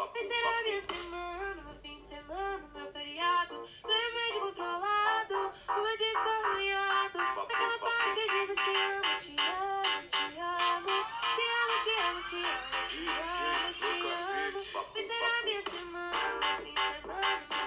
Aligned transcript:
Vai 0.00 0.24
ser 0.24 0.32
a 0.32 0.62
minha 0.62 0.80
semana, 0.80 1.62
meu 1.62 1.74
fim 1.74 2.00
de 2.00 2.08
semana, 2.08 2.70
meu 2.74 2.90
feriado, 2.90 3.68
meu 3.84 3.96
remédio 3.98 4.40
controlado, 4.40 5.52
o 5.68 5.82
meu 5.82 5.96
disco 5.98 6.26
arranhado. 6.26 7.18
Naquela 7.18 7.78
parte 7.78 8.14
que 8.14 8.22
diz 8.30 8.48
eu 8.48 8.56
te 8.56 8.70
amo, 8.76 9.02
te 9.20 9.36
amo, 9.38 10.08
te 10.08 10.40
amo, 10.40 10.88
te 11.34 11.52
amo, 11.60 11.76
te 11.84 11.92
amo, 12.00 12.22
te 12.22 12.40
amo, 12.40 12.64
te 12.98 13.26
amo, 13.28 13.74
te 13.74 13.92
amo. 14.48 14.88
Vai 14.94 15.04
ser 15.06 15.22
a 15.22 15.44
minha 15.44 15.62
semana, 15.68 16.30
meu 16.40 16.56
fim 16.64 16.72
de 16.72 16.80
semana, 16.80 17.59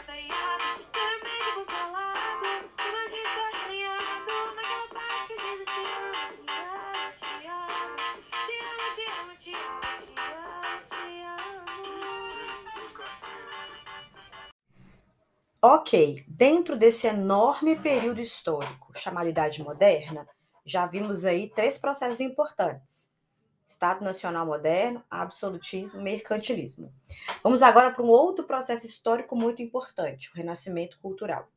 Ok, 15.65 16.25
dentro 16.27 16.75
desse 16.75 17.07
enorme 17.07 17.77
período 17.77 18.19
histórico 18.19 18.91
chamado 18.99 19.29
Idade 19.29 19.63
Moderna, 19.63 20.27
já 20.65 20.85
vimos 20.85 21.23
aí 21.23 21.49
três 21.49 21.77
processos 21.77 22.19
importantes: 22.19 23.09
Estado 23.65 24.03
Nacional 24.03 24.45
Moderno, 24.45 25.01
absolutismo, 25.09 26.01
mercantilismo. 26.01 26.93
Vamos 27.41 27.63
agora 27.63 27.91
para 27.91 28.03
um 28.03 28.09
outro 28.09 28.43
processo 28.43 28.85
histórico 28.85 29.37
muito 29.37 29.61
importante, 29.61 30.29
o 30.31 30.35
Renascimento 30.35 30.99
Cultural. 30.99 31.47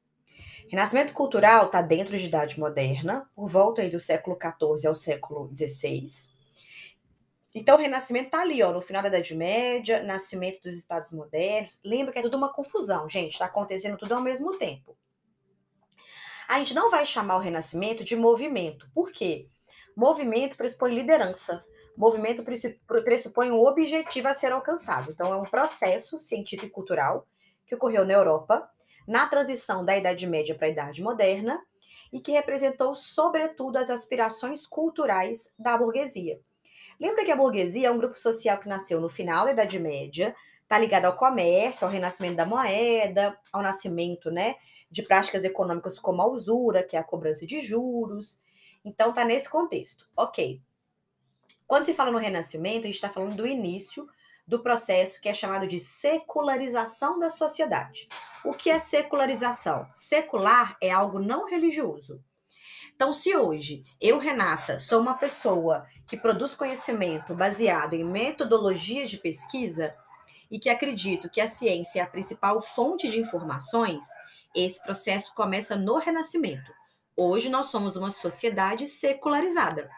Renascimento 0.69 1.13
cultural 1.13 1.67
está 1.67 1.83
dentro 1.83 2.17
de 2.17 2.27
Idade 2.27 2.61
Moderna, 2.61 3.29
por 3.35 3.49
volta 3.49 3.83
aí 3.83 3.91
do 3.91 3.99
século 3.99 4.39
XIV 4.41 4.87
ao 4.87 4.95
século 4.95 5.51
XVI. 5.53 6.36
Então, 7.59 7.79
o 7.79 7.81
Renascimento 7.81 8.27
está 8.27 8.43
ali, 8.43 8.63
ó, 8.63 8.71
no 8.71 8.83
final 8.83 9.01
da 9.01 9.09
Idade 9.09 9.35
Média, 9.35 10.03
nascimento 10.03 10.61
dos 10.61 10.75
Estados 10.75 11.11
modernos. 11.11 11.81
Lembra 11.83 12.13
que 12.13 12.19
é 12.19 12.23
tudo 12.23 12.37
uma 12.37 12.53
confusão, 12.53 13.09
gente, 13.09 13.33
está 13.33 13.47
acontecendo 13.47 13.97
tudo 13.97 14.13
ao 14.13 14.21
mesmo 14.21 14.59
tempo. 14.59 14.95
A 16.47 16.59
gente 16.59 16.75
não 16.75 16.91
vai 16.91 17.07
chamar 17.07 17.37
o 17.37 17.41
Renascimento 17.41 18.05
de 18.05 18.15
movimento. 18.15 18.87
Por 18.95 19.11
quê? 19.11 19.49
Movimento 19.97 20.55
pressupõe 20.55 20.95
liderança. 20.95 21.65
Movimento 21.97 22.45
pressupõe 23.03 23.51
um 23.51 23.65
objetivo 23.65 24.29
a 24.29 24.35
ser 24.35 24.53
alcançado. 24.53 25.11
Então, 25.11 25.33
é 25.33 25.37
um 25.39 25.45
processo 25.45 26.19
científico-cultural 26.19 27.27
que 27.67 27.75
ocorreu 27.75 28.05
na 28.05 28.13
Europa, 28.13 28.71
na 29.09 29.27
transição 29.29 29.83
da 29.83 29.97
Idade 29.97 30.27
Média 30.27 30.55
para 30.55 30.67
a 30.67 30.71
Idade 30.71 31.03
Moderna, 31.03 31.59
e 32.13 32.21
que 32.21 32.33
representou, 32.33 32.95
sobretudo, 32.95 33.79
as 33.79 33.89
aspirações 33.89 34.67
culturais 34.67 35.55
da 35.59 35.79
burguesia. 35.79 36.39
Lembra 36.99 37.25
que 37.25 37.31
a 37.31 37.37
burguesia 37.37 37.89
é 37.89 37.91
um 37.91 37.99
grupo 37.99 38.19
social 38.19 38.59
que 38.59 38.69
nasceu 38.69 39.01
no 39.01 39.09
final 39.09 39.45
da 39.45 39.53
Idade 39.53 39.79
Média, 39.79 40.35
está 40.63 40.79
ligado 40.79 41.05
ao 41.05 41.17
comércio, 41.17 41.87
ao 41.87 41.93
renascimento 41.93 42.37
da 42.37 42.47
moeda, 42.47 43.39
ao 43.53 43.63
nascimento 43.63 44.31
né, 44.31 44.57
de 44.91 45.03
práticas 45.03 45.45
econômicas 45.45 45.99
como 45.99 46.23
a 46.23 46.27
usura, 46.27 46.83
que 46.83 46.97
é 46.97 46.99
a 46.99 47.05
cobrança 47.05 47.47
de 47.47 47.61
juros. 47.61 48.41
Então, 48.85 49.11
está 49.11 49.25
nesse 49.25 49.49
contexto. 49.49 50.09
Ok. 50.17 50.61
Quando 51.67 51.85
se 51.85 51.95
fala 51.95 52.11
no 52.11 52.19
renascimento, 52.19 52.81
a 52.81 52.87
gente 52.87 52.95
está 52.95 53.11
falando 53.11 53.37
do 53.37 53.47
início 53.47 54.09
do 54.47 54.63
processo 54.63 55.21
que 55.21 55.29
é 55.29 55.35
chamado 55.35 55.67
de 55.67 55.79
secularização 55.79 57.19
da 57.19 57.29
sociedade. 57.29 58.09
O 58.45 58.53
que 58.53 58.71
é 58.71 58.79
secularização? 58.79 59.89
Secular 59.93 60.77
é 60.81 60.91
algo 60.91 61.19
não 61.19 61.49
religioso. 61.49 62.23
Então, 62.97 63.13
se 63.13 63.37
hoje 63.37 63.85
eu, 64.01 64.17
Renata, 64.17 64.79
sou 64.79 65.03
uma 65.03 65.13
pessoa 65.13 65.87
que 66.07 66.17
produz 66.17 66.55
conhecimento 66.55 67.35
baseado 67.35 67.93
em 67.93 68.03
metodologias 68.03 69.11
de 69.11 69.19
pesquisa 69.19 69.95
e 70.51 70.59
que 70.59 70.71
acredito 70.71 71.29
que 71.29 71.43
a 71.43 71.47
ciência 71.47 72.01
é 72.01 72.03
a 72.03 72.07
principal 72.07 72.63
fonte 72.63 73.11
de 73.11 73.21
informações, 73.21 74.03
esse 74.55 74.83
processo 74.83 75.35
começa 75.35 75.77
no 75.77 75.99
Renascimento. 75.99 76.73
Hoje 77.15 77.51
nós 77.51 77.67
somos 77.67 77.97
uma 77.97 78.09
sociedade 78.09 78.87
secularizada. 78.87 79.91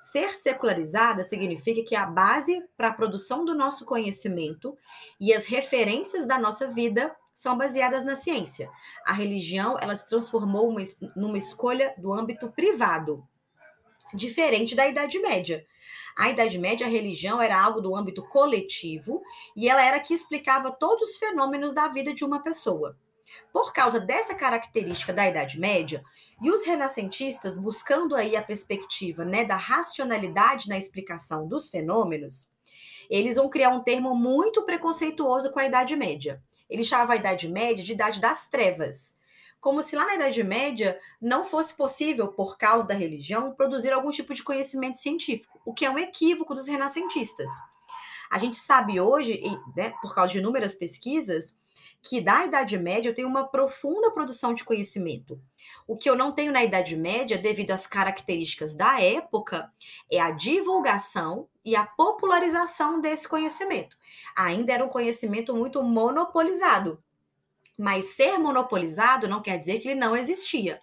Ser 0.00 0.34
secularizada 0.34 1.22
significa 1.24 1.84
que 1.84 1.94
a 1.94 2.06
base 2.06 2.64
para 2.78 2.88
a 2.88 2.94
produção 2.94 3.44
do 3.44 3.54
nosso 3.54 3.84
conhecimento 3.84 4.74
e 5.20 5.34
as 5.34 5.44
referências 5.44 6.24
da 6.24 6.38
nossa 6.38 6.66
vida 6.66 7.14
são 7.38 7.56
baseadas 7.56 8.04
na 8.04 8.16
ciência. 8.16 8.68
A 9.06 9.12
religião, 9.12 9.78
ela 9.80 9.94
se 9.94 10.08
transformou 10.08 10.68
uma, 10.68 10.80
numa 11.14 11.38
escolha 11.38 11.94
do 11.96 12.12
âmbito 12.12 12.50
privado, 12.50 13.24
diferente 14.12 14.74
da 14.74 14.88
Idade 14.88 15.20
Média. 15.20 15.64
A 16.16 16.30
Idade 16.30 16.58
Média, 16.58 16.84
a 16.84 16.90
religião 16.90 17.40
era 17.40 17.62
algo 17.62 17.80
do 17.80 17.94
âmbito 17.94 18.26
coletivo 18.26 19.22
e 19.54 19.68
ela 19.68 19.80
era 19.80 20.00
que 20.00 20.12
explicava 20.12 20.72
todos 20.72 21.10
os 21.10 21.16
fenômenos 21.16 21.72
da 21.72 21.86
vida 21.86 22.12
de 22.12 22.24
uma 22.24 22.42
pessoa. 22.42 22.98
Por 23.52 23.72
causa 23.72 24.00
dessa 24.00 24.34
característica 24.34 25.12
da 25.12 25.28
Idade 25.28 25.60
Média, 25.60 26.02
e 26.42 26.50
os 26.50 26.64
renascentistas 26.66 27.56
buscando 27.56 28.16
aí 28.16 28.34
a 28.34 28.42
perspectiva 28.42 29.24
né, 29.24 29.44
da 29.44 29.56
racionalidade 29.56 30.68
na 30.68 30.76
explicação 30.76 31.46
dos 31.46 31.70
fenômenos, 31.70 32.50
eles 33.08 33.36
vão 33.36 33.48
criar 33.48 33.70
um 33.70 33.84
termo 33.84 34.12
muito 34.12 34.64
preconceituoso 34.64 35.52
com 35.52 35.60
a 35.60 35.66
Idade 35.66 35.94
Média. 35.94 36.42
Ele 36.68 36.84
chamava 36.84 37.14
a 37.14 37.16
Idade 37.16 37.48
Média 37.48 37.84
de 37.84 37.92
Idade 37.92 38.20
das 38.20 38.48
Trevas, 38.48 39.18
como 39.60 39.82
se 39.82 39.96
lá 39.96 40.06
na 40.06 40.14
Idade 40.14 40.42
Média 40.44 40.98
não 41.20 41.44
fosse 41.44 41.74
possível, 41.74 42.28
por 42.28 42.56
causa 42.56 42.86
da 42.86 42.94
religião, 42.94 43.52
produzir 43.54 43.92
algum 43.92 44.10
tipo 44.10 44.32
de 44.32 44.42
conhecimento 44.42 44.98
científico, 44.98 45.60
o 45.64 45.74
que 45.74 45.84
é 45.84 45.90
um 45.90 45.98
equívoco 45.98 46.54
dos 46.54 46.68
renascentistas. 46.68 47.50
A 48.30 48.38
gente 48.38 48.56
sabe 48.56 49.00
hoje, 49.00 49.40
né, 49.76 49.92
por 50.00 50.14
causa 50.14 50.32
de 50.32 50.38
inúmeras 50.38 50.74
pesquisas, 50.74 51.58
que 52.02 52.20
da 52.20 52.44
Idade 52.44 52.78
Média 52.78 53.08
eu 53.10 53.14
tenho 53.14 53.28
uma 53.28 53.46
profunda 53.48 54.10
produção 54.10 54.54
de 54.54 54.64
conhecimento. 54.64 55.40
O 55.86 55.96
que 55.96 56.08
eu 56.08 56.16
não 56.16 56.32
tenho 56.32 56.52
na 56.52 56.64
Idade 56.64 56.96
Média, 56.96 57.36
devido 57.36 57.72
às 57.72 57.86
características 57.86 58.74
da 58.74 59.00
época, 59.00 59.70
é 60.10 60.20
a 60.20 60.30
divulgação 60.30 61.48
e 61.64 61.76
a 61.76 61.84
popularização 61.84 63.00
desse 63.00 63.28
conhecimento. 63.28 63.96
Ainda 64.36 64.72
era 64.72 64.84
um 64.84 64.88
conhecimento 64.88 65.54
muito 65.54 65.82
monopolizado. 65.82 67.02
Mas 67.76 68.16
ser 68.16 68.38
monopolizado 68.38 69.28
não 69.28 69.42
quer 69.42 69.56
dizer 69.58 69.78
que 69.78 69.88
ele 69.88 70.00
não 70.00 70.16
existia. 70.16 70.80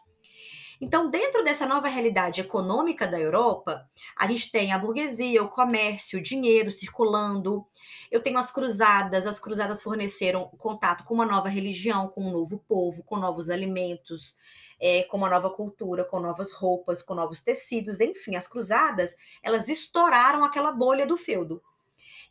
Então, 0.79 1.09
dentro 1.09 1.43
dessa 1.43 1.65
nova 1.65 1.87
realidade 1.87 2.41
econômica 2.41 3.07
da 3.07 3.19
Europa, 3.19 3.89
a 4.15 4.27
gente 4.27 4.51
tem 4.51 4.73
a 4.73 4.77
burguesia, 4.77 5.43
o 5.43 5.49
comércio, 5.49 6.19
o 6.19 6.21
dinheiro 6.21 6.71
circulando. 6.71 7.65
Eu 8.11 8.21
tenho 8.21 8.37
as 8.37 8.51
cruzadas, 8.51 9.25
as 9.25 9.39
cruzadas 9.39 9.81
forneceram 9.81 10.49
contato 10.57 11.03
com 11.03 11.13
uma 11.13 11.25
nova 11.25 11.47
religião, 11.47 12.07
com 12.07 12.21
um 12.21 12.31
novo 12.31 12.57
povo, 12.67 13.03
com 13.03 13.17
novos 13.17 13.49
alimentos, 13.49 14.35
é, 14.79 15.03
com 15.03 15.17
uma 15.17 15.29
nova 15.29 15.49
cultura, 15.49 16.03
com 16.03 16.19
novas 16.19 16.51
roupas, 16.51 17.01
com 17.01 17.15
novos 17.15 17.41
tecidos, 17.41 18.01
enfim, 18.01 18.35
as 18.35 18.47
cruzadas, 18.47 19.15
elas 19.41 19.69
estouraram 19.69 20.43
aquela 20.43 20.71
bolha 20.71 21.05
do 21.05 21.15
feudo. 21.15 21.61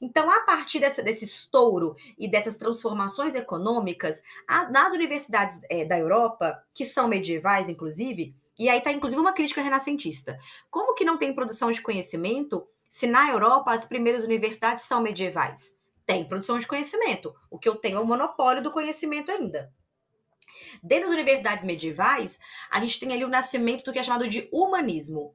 Então, 0.01 0.31
a 0.31 0.41
partir 0.41 0.81
dessa, 0.81 1.03
desse 1.03 1.25
estouro 1.25 1.97
e 2.19 2.29
dessas 2.29 2.57
transformações 2.57 3.35
econômicas, 3.35 4.23
a, 4.49 4.71
nas 4.71 4.93
universidades 4.93 5.61
é, 5.69 5.85
da 5.85 5.99
Europa, 5.99 6.63
que 6.73 6.85
são 6.85 7.09
medievais, 7.09 7.69
inclusive, 7.69 8.35
e 8.59 8.69
aí 8.69 8.79
está 8.79 8.93
inclusive 8.93 9.21
uma 9.21 9.33
crítica 9.33 9.63
renascentista. 9.63 10.39
Como 10.71 10.95
que 10.95 11.05
não 11.05 11.19
tem 11.19 11.35
produção 11.35 11.71
de 11.71 11.81
conhecimento 11.81 12.67
se 12.89 13.07
na 13.07 13.29
Europa 13.31 13.73
as 13.73 13.87
primeiras 13.87 14.23
universidades 14.23 14.85
são 14.85 15.01
medievais? 15.01 15.79
Tem 16.07 16.25
produção 16.25 16.59
de 16.59 16.67
conhecimento. 16.67 17.35
O 17.51 17.59
que 17.59 17.69
eu 17.69 17.77
tenho 17.77 17.97
é 17.97 18.01
o 18.01 18.07
monopólio 18.07 18.63
do 18.63 18.71
conhecimento 18.71 19.31
ainda. 19.31 19.73
Dentro 20.83 21.07
das 21.07 21.15
universidades 21.15 21.65
medievais, 21.65 22.39
a 22.71 22.79
gente 22.81 23.01
tem 23.01 23.13
ali 23.13 23.25
o 23.25 23.29
nascimento 23.29 23.85
do 23.85 23.93
que 23.93 23.99
é 23.99 24.03
chamado 24.03 24.29
de 24.29 24.49
humanismo. 24.53 25.35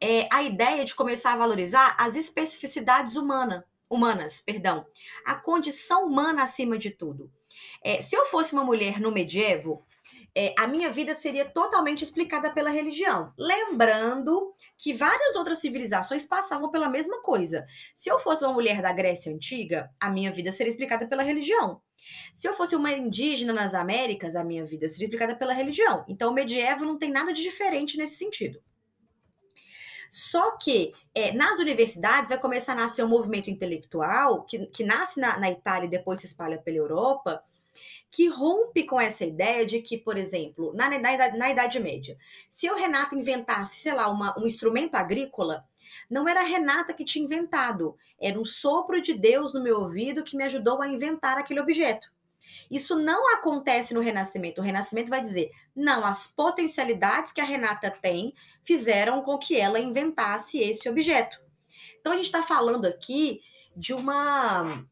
É 0.00 0.28
a 0.30 0.42
ideia 0.42 0.84
de 0.84 0.94
começar 0.94 1.32
a 1.32 1.36
valorizar 1.36 1.96
as 1.98 2.16
especificidades 2.16 3.16
humanas, 3.16 3.62
humanas, 3.90 4.40
perdão, 4.40 4.86
a 5.24 5.34
condição 5.34 6.06
humana 6.06 6.42
acima 6.42 6.78
de 6.78 6.90
tudo. 6.90 7.30
É, 7.82 8.00
se 8.00 8.16
eu 8.16 8.26
fosse 8.26 8.52
uma 8.52 8.64
mulher 8.64 9.00
no 9.00 9.10
medievo, 9.10 9.84
é, 10.34 10.54
a 10.58 10.66
minha 10.66 10.90
vida 10.90 11.14
seria 11.14 11.44
totalmente 11.44 12.02
explicada 12.02 12.50
pela 12.50 12.70
religião. 12.70 13.32
Lembrando 13.36 14.54
que 14.76 14.92
várias 14.92 15.34
outras 15.34 15.58
civilizações 15.58 16.24
passavam 16.24 16.70
pela 16.70 16.88
mesma 16.88 17.20
coisa. 17.22 17.66
Se 17.94 18.10
eu 18.10 18.18
fosse 18.18 18.44
uma 18.44 18.52
mulher 18.52 18.80
da 18.80 18.92
Grécia 18.92 19.32
Antiga, 19.32 19.90
a 19.98 20.08
minha 20.08 20.30
vida 20.30 20.52
seria 20.52 20.70
explicada 20.70 21.08
pela 21.08 21.22
religião. 21.22 21.80
Se 22.32 22.48
eu 22.48 22.54
fosse 22.54 22.76
uma 22.76 22.92
indígena 22.92 23.52
nas 23.52 23.74
Américas, 23.74 24.36
a 24.36 24.44
minha 24.44 24.64
vida 24.64 24.88
seria 24.88 25.06
explicada 25.06 25.34
pela 25.34 25.52
religião. 25.52 26.04
Então, 26.08 26.30
o 26.30 26.34
medievo 26.34 26.84
não 26.84 26.96
tem 26.96 27.10
nada 27.10 27.32
de 27.32 27.42
diferente 27.42 27.96
nesse 27.96 28.16
sentido. 28.16 28.60
Só 30.08 30.56
que 30.56 30.92
é, 31.14 31.32
nas 31.32 31.58
universidades 31.58 32.28
vai 32.28 32.38
começar 32.38 32.72
a 32.72 32.76
nascer 32.76 33.04
um 33.04 33.08
movimento 33.08 33.50
intelectual 33.50 34.44
que, 34.44 34.66
que 34.66 34.84
nasce 34.84 35.20
na, 35.20 35.38
na 35.38 35.50
Itália 35.50 35.86
e 35.86 35.90
depois 35.90 36.20
se 36.20 36.26
espalha 36.26 36.58
pela 36.58 36.76
Europa, 36.76 37.42
que 38.10 38.28
rompe 38.28 38.84
com 38.84 39.00
essa 39.00 39.24
ideia 39.24 39.66
de 39.66 39.80
que, 39.82 39.98
por 39.98 40.16
exemplo, 40.16 40.72
na, 40.74 40.88
na, 40.88 41.36
na 41.36 41.50
Idade 41.50 41.78
Média, 41.78 42.16
se 42.50 42.66
eu, 42.66 42.74
Renata, 42.74 43.14
inventasse, 43.14 43.80
sei 43.80 43.92
lá, 43.92 44.08
uma, 44.08 44.38
um 44.38 44.46
instrumento 44.46 44.94
agrícola, 44.94 45.64
Não 46.08 46.28
era 46.28 46.40
a 46.40 46.44
Renata 46.44 46.94
que 46.94 47.04
tinha 47.04 47.24
inventado, 47.24 47.96
era 48.20 48.38
um 48.38 48.44
sopro 48.44 49.00
de 49.00 49.14
Deus 49.14 49.52
no 49.52 49.62
meu 49.62 49.80
ouvido 49.80 50.24
que 50.24 50.36
me 50.36 50.44
ajudou 50.44 50.80
a 50.82 50.88
inventar 50.88 51.38
aquele 51.38 51.60
objeto. 51.60 52.10
Isso 52.70 52.96
não 52.96 53.34
acontece 53.34 53.94
no 53.94 54.00
Renascimento. 54.00 54.60
O 54.60 54.64
Renascimento 54.64 55.10
vai 55.10 55.20
dizer: 55.20 55.50
não, 55.74 56.04
as 56.04 56.28
potencialidades 56.28 57.32
que 57.32 57.40
a 57.40 57.44
Renata 57.44 57.90
tem 57.90 58.34
fizeram 58.62 59.22
com 59.22 59.38
que 59.38 59.56
ela 59.56 59.80
inventasse 59.80 60.58
esse 60.58 60.88
objeto. 60.88 61.40
Então 62.00 62.12
a 62.12 62.16
gente 62.16 62.26
está 62.26 62.42
falando 62.42 62.86
aqui 62.86 63.40
de 63.76 63.94
uma 63.94 64.84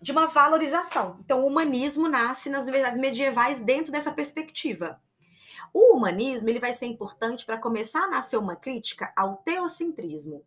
de 0.00 0.10
uma 0.10 0.26
valorização. 0.26 1.18
Então 1.24 1.44
o 1.44 1.46
humanismo 1.46 2.08
nasce 2.08 2.50
nas 2.50 2.62
universidades 2.62 3.00
medievais 3.00 3.60
dentro 3.60 3.92
dessa 3.92 4.10
perspectiva. 4.10 5.00
O 5.72 5.94
humanismo 5.94 6.48
ele 6.48 6.58
vai 6.58 6.72
ser 6.72 6.86
importante 6.86 7.46
para 7.46 7.56
começar 7.56 8.04
a 8.04 8.10
nascer 8.10 8.36
uma 8.36 8.56
crítica 8.56 9.12
ao 9.16 9.36
teocentrismo. 9.36 10.44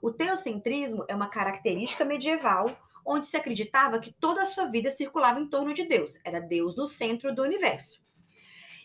O 0.00 0.10
teocentrismo 0.10 1.04
é 1.06 1.14
uma 1.14 1.28
característica 1.28 2.04
medieval 2.04 2.70
onde 3.04 3.26
se 3.26 3.36
acreditava 3.36 3.98
que 3.98 4.12
toda 4.12 4.42
a 4.42 4.46
sua 4.46 4.66
vida 4.66 4.90
circulava 4.90 5.40
em 5.40 5.48
torno 5.48 5.74
de 5.74 5.84
Deus, 5.84 6.18
era 6.24 6.40
Deus 6.40 6.76
no 6.76 6.86
centro 6.86 7.34
do 7.34 7.42
universo. 7.42 8.02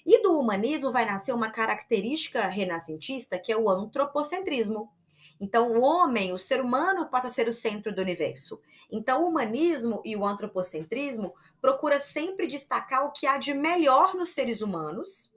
E 0.05 0.21
do 0.21 0.39
humanismo 0.39 0.91
vai 0.91 1.05
nascer 1.05 1.33
uma 1.33 1.49
característica 1.49 2.47
renascentista 2.47 3.37
que 3.37 3.51
é 3.51 3.57
o 3.57 3.69
antropocentrismo. 3.69 4.91
Então, 5.39 5.71
o 5.71 5.81
homem, 5.81 6.33
o 6.33 6.39
ser 6.39 6.61
humano, 6.61 7.09
passa 7.09 7.27
a 7.27 7.29
ser 7.29 7.47
o 7.47 7.53
centro 7.53 7.93
do 7.93 8.01
universo. 8.01 8.59
Então, 8.91 9.23
o 9.23 9.27
humanismo 9.27 10.01
e 10.03 10.15
o 10.15 10.25
antropocentrismo 10.25 11.33
procura 11.61 11.99
sempre 11.99 12.47
destacar 12.47 13.05
o 13.05 13.11
que 13.11 13.27
há 13.27 13.37
de 13.37 13.53
melhor 13.53 14.15
nos 14.15 14.29
seres 14.29 14.61
humanos 14.61 15.31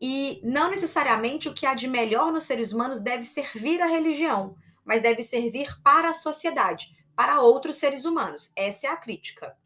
e 0.00 0.40
não 0.44 0.70
necessariamente 0.70 1.48
o 1.48 1.54
que 1.54 1.66
há 1.66 1.74
de 1.74 1.88
melhor 1.88 2.32
nos 2.32 2.44
seres 2.44 2.72
humanos 2.72 3.00
deve 3.00 3.24
servir 3.24 3.80
à 3.80 3.86
religião, 3.86 4.56
mas 4.84 5.02
deve 5.02 5.22
servir 5.22 5.80
para 5.82 6.10
a 6.10 6.14
sociedade, 6.14 6.93
para 7.16 7.40
outros 7.40 7.76
seres 7.76 8.04
humanos. 8.04 8.52
Essa 8.56 8.86
é 8.86 8.90
a 8.90 8.96
crítica. 8.96 9.56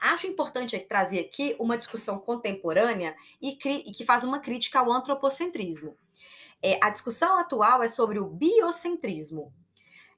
Acho 0.00 0.26
importante 0.26 0.78
trazer 0.78 1.20
aqui 1.20 1.56
uma 1.58 1.76
discussão 1.76 2.18
contemporânea 2.18 3.14
e, 3.40 3.54
que 3.54 4.04
faz 4.04 4.24
uma 4.24 4.38
crítica 4.38 4.78
ao 4.78 4.92
antropocentrismo. 4.92 5.96
É, 6.62 6.78
a 6.82 6.90
discussão 6.90 7.38
atual 7.38 7.82
é 7.82 7.88
sobre 7.88 8.18
o 8.18 8.26
biocentrismo, 8.26 9.52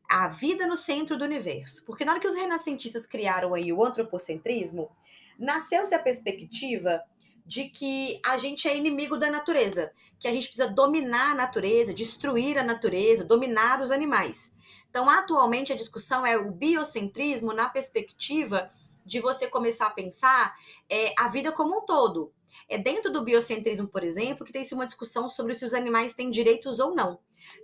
a 0.08 0.29
vida 0.29 0.67
no 0.67 0.76
centro 0.76 1.17
do 1.17 1.25
universo. 1.25 1.85
Porque 1.85 2.05
na 2.05 2.12
hora 2.12 2.20
que 2.20 2.29
os 2.29 2.37
renascentistas 2.37 3.06
criaram 3.06 3.55
aí 3.55 3.73
o 3.73 3.85
antropocentrismo, 3.85 4.91
nasceu-se 5.38 5.94
a 5.94 5.99
perspectiva 5.99 7.02
de 7.47 7.69
que 7.69 8.21
a 8.27 8.37
gente 8.37 8.67
é 8.67 8.77
inimigo 8.77 9.17
da 9.17 9.31
natureza, 9.31 9.93
que 10.19 10.27
a 10.27 10.33
gente 10.33 10.49
precisa 10.49 10.69
dominar 10.69 11.31
a 11.31 11.35
natureza, 11.35 11.95
destruir 11.95 12.59
a 12.59 12.65
natureza, 12.65 13.25
dominar 13.25 13.81
os 13.81 13.93
animais. 13.93 14.57
Então, 14.91 15.09
atualmente, 15.09 15.73
a 15.73 15.77
discussão 15.77 16.27
é 16.27 16.37
o 16.37 16.51
biocentrismo 16.51 17.53
na 17.53 17.69
perspectiva 17.69 18.69
de 19.05 19.21
você 19.21 19.47
começar 19.47 19.87
a 19.87 19.91
pensar 19.91 20.57
é, 20.91 21.15
a 21.17 21.29
vida 21.29 21.53
como 21.53 21.79
um 21.79 21.81
todo. 21.83 22.33
É 22.69 22.77
dentro 22.77 23.13
do 23.13 23.23
biocentrismo, 23.23 23.87
por 23.87 24.03
exemplo, 24.03 24.45
que 24.45 24.53
tem-se 24.53 24.75
uma 24.75 24.87
discussão 24.87 25.29
sobre 25.29 25.55
se 25.55 25.65
os 25.65 25.75
animais 25.75 26.15
têm 26.15 26.31
direitos 26.31 26.81
ou 26.81 26.97
não. 26.97 27.21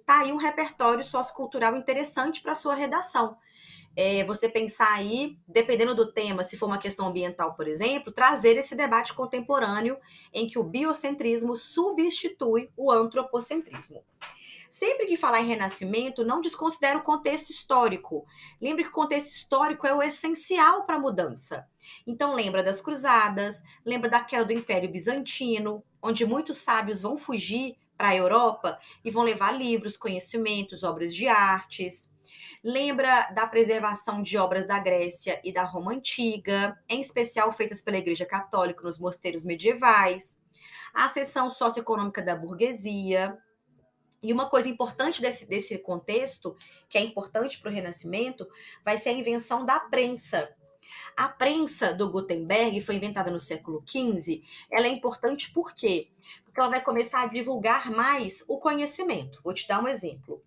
Tá 0.06 0.20
aí 0.20 0.32
um 0.32 0.36
repertório 0.36 1.02
sociocultural 1.02 1.74
interessante 1.76 2.40
para 2.40 2.54
sua 2.54 2.74
redação 2.74 3.36
é, 3.96 4.24
você 4.24 4.48
pensar 4.48 4.92
aí, 4.92 5.36
dependendo 5.46 5.94
do 5.94 6.12
tema, 6.12 6.42
se 6.42 6.56
for 6.56 6.66
uma 6.66 6.78
questão 6.78 7.06
ambiental, 7.06 7.54
por 7.54 7.68
exemplo, 7.68 8.12
trazer 8.12 8.56
esse 8.56 8.74
debate 8.74 9.14
contemporâneo 9.14 9.98
em 10.32 10.46
que 10.46 10.58
o 10.58 10.64
biocentrismo 10.64 11.56
substitui 11.56 12.70
o 12.76 12.90
antropocentrismo. 12.90 14.02
Sempre 14.72 15.04
que 15.04 15.18
falar 15.18 15.42
em 15.42 15.48
renascimento, 15.48 16.24
não 16.24 16.40
desconsidere 16.40 16.96
o 16.96 17.02
contexto 17.02 17.50
histórico. 17.50 18.24
Lembre 18.58 18.84
que 18.84 18.88
o 18.88 18.94
contexto 18.94 19.28
histórico 19.28 19.86
é 19.86 19.94
o 19.94 20.02
essencial 20.02 20.86
para 20.86 20.96
a 20.96 20.98
mudança. 20.98 21.68
Então, 22.06 22.34
lembra 22.34 22.62
das 22.62 22.80
cruzadas, 22.80 23.62
lembra 23.84 24.08
da 24.08 24.20
queda 24.20 24.46
do 24.46 24.52
Império 24.54 24.90
Bizantino, 24.90 25.84
onde 26.02 26.24
muitos 26.24 26.56
sábios 26.56 27.02
vão 27.02 27.18
fugir 27.18 27.76
para 28.02 28.08
a 28.08 28.16
Europa 28.16 28.80
e 29.04 29.12
vão 29.12 29.22
levar 29.22 29.52
livros, 29.52 29.96
conhecimentos, 29.96 30.82
obras 30.82 31.14
de 31.14 31.28
artes. 31.28 32.12
Lembra 32.64 33.30
da 33.30 33.46
preservação 33.46 34.24
de 34.24 34.36
obras 34.36 34.66
da 34.66 34.76
Grécia 34.80 35.40
e 35.44 35.52
da 35.52 35.62
Roma 35.62 35.92
Antiga, 35.92 36.76
em 36.88 37.00
especial 37.00 37.52
feitas 37.52 37.80
pela 37.80 37.98
Igreja 37.98 38.26
Católica 38.26 38.82
nos 38.82 38.98
mosteiros 38.98 39.44
medievais, 39.44 40.42
a 40.92 41.08
seção 41.08 41.48
socioeconômica 41.48 42.20
da 42.20 42.34
burguesia. 42.34 43.38
E 44.20 44.32
uma 44.32 44.48
coisa 44.48 44.68
importante 44.68 45.22
desse, 45.22 45.48
desse 45.48 45.78
contexto, 45.78 46.56
que 46.88 46.98
é 46.98 47.02
importante 47.02 47.60
para 47.60 47.70
o 47.70 47.72
Renascimento, 47.72 48.48
vai 48.84 48.98
ser 48.98 49.10
a 49.10 49.12
invenção 49.12 49.64
da 49.64 49.78
prensa. 49.78 50.52
A 51.16 51.28
prensa 51.28 51.92
do 51.92 52.10
Gutenberg 52.10 52.80
foi 52.80 52.96
inventada 52.96 53.30
no 53.30 53.40
século 53.40 53.82
XV. 53.86 54.42
Ela 54.70 54.86
é 54.86 54.90
importante 54.90 55.50
por 55.52 55.74
quê? 55.74 56.08
Porque 56.44 56.60
ela 56.60 56.70
vai 56.70 56.80
começar 56.80 57.22
a 57.22 57.26
divulgar 57.26 57.90
mais 57.90 58.44
o 58.48 58.58
conhecimento. 58.58 59.40
Vou 59.42 59.52
te 59.52 59.66
dar 59.66 59.82
um 59.82 59.88
exemplo. 59.88 60.42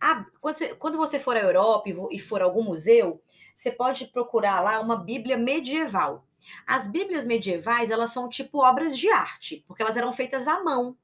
Ah, 0.00 0.24
quando, 0.40 0.54
você, 0.54 0.74
quando 0.74 0.98
você 0.98 1.18
for 1.18 1.36
à 1.36 1.40
Europa 1.40 1.88
e 2.10 2.18
for 2.18 2.40
a 2.42 2.44
algum 2.44 2.62
museu, 2.62 3.22
você 3.54 3.70
pode 3.70 4.06
procurar 4.06 4.60
lá 4.60 4.80
uma 4.80 4.96
Bíblia 4.96 5.36
medieval. 5.36 6.26
As 6.66 6.86
Bíblias 6.86 7.24
medievais, 7.24 7.90
elas 7.90 8.10
são 8.10 8.28
tipo 8.28 8.58
obras 8.58 8.96
de 8.96 9.10
arte, 9.10 9.64
porque 9.66 9.82
elas 9.82 9.96
eram 9.96 10.12
feitas 10.12 10.48
à 10.48 10.62
mão. 10.62 10.96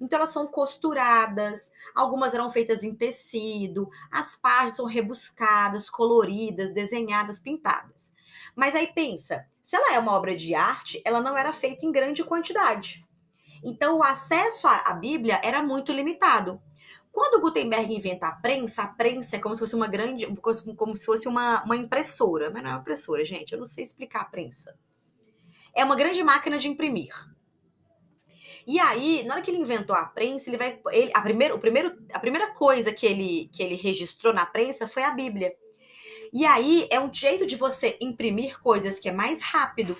Então 0.00 0.18
elas 0.18 0.30
são 0.30 0.46
costuradas, 0.46 1.72
algumas 1.94 2.34
eram 2.34 2.48
feitas 2.48 2.84
em 2.84 2.94
tecido, 2.94 3.88
as 4.10 4.36
páginas 4.36 4.76
são 4.76 4.86
rebuscadas, 4.86 5.90
coloridas, 5.90 6.72
desenhadas, 6.72 7.38
pintadas. 7.38 8.14
Mas 8.54 8.74
aí 8.74 8.92
pensa, 8.92 9.46
se 9.60 9.76
ela 9.76 9.94
é 9.94 9.98
uma 9.98 10.12
obra 10.12 10.36
de 10.36 10.54
arte, 10.54 11.00
ela 11.04 11.20
não 11.20 11.36
era 11.36 11.52
feita 11.52 11.84
em 11.84 11.92
grande 11.92 12.24
quantidade. 12.24 13.04
Então 13.62 13.98
o 13.98 14.02
acesso 14.02 14.66
à 14.66 14.92
Bíblia 14.92 15.40
era 15.44 15.62
muito 15.62 15.92
limitado. 15.92 16.60
Quando 17.12 17.40
Gutenberg 17.40 17.92
inventa 17.92 18.28
a 18.28 18.32
prensa, 18.32 18.82
a 18.82 18.88
prensa 18.88 19.36
é 19.36 19.38
como 19.40 19.54
se 19.54 19.60
fosse 19.60 19.74
uma 19.74 19.88
grande, 19.88 20.26
como 20.76 20.96
se 20.96 21.04
fosse 21.04 21.26
uma, 21.26 21.62
uma 21.64 21.76
impressora, 21.76 22.50
mas 22.50 22.62
não 22.62 22.70
é 22.70 22.74
uma 22.74 22.80
impressora, 22.80 23.24
gente. 23.24 23.52
Eu 23.52 23.58
não 23.58 23.66
sei 23.66 23.82
explicar 23.82 24.20
a 24.22 24.26
prensa. 24.26 24.78
É 25.74 25.84
uma 25.84 25.96
grande 25.96 26.22
máquina 26.22 26.58
de 26.58 26.68
imprimir. 26.68 27.12
E 28.66 28.78
aí, 28.78 29.24
na 29.24 29.34
hora 29.34 29.42
que 29.42 29.50
ele 29.50 29.58
inventou 29.58 29.96
a 29.96 30.04
prensa, 30.04 30.48
ele 30.48 30.56
vai, 30.56 30.80
ele, 30.92 31.10
a, 31.14 31.20
primeira, 31.20 31.54
o 31.54 31.58
primeiro, 31.58 31.98
a 32.12 32.18
primeira 32.18 32.52
coisa 32.52 32.92
que 32.92 33.06
ele, 33.06 33.48
que 33.52 33.62
ele 33.62 33.74
registrou 33.74 34.32
na 34.32 34.46
prensa 34.46 34.86
foi 34.86 35.02
a 35.02 35.10
Bíblia. 35.10 35.52
E 36.32 36.46
aí 36.46 36.86
é 36.90 37.00
um 37.00 37.12
jeito 37.12 37.46
de 37.46 37.56
você 37.56 37.96
imprimir 38.00 38.60
coisas 38.60 38.98
que 38.98 39.08
é 39.08 39.12
mais 39.12 39.42
rápido. 39.42 39.96